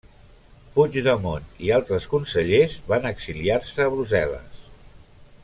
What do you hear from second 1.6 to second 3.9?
i altres consellers van exiliar-se